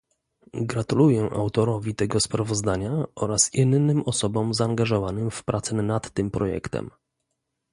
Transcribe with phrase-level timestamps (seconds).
[0.61, 6.89] Gratuluję autorowi tego sprawozdania oraz innym osobom zaangażowanym w prace nad tym projektem